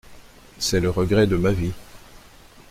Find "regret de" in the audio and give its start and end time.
0.89-1.35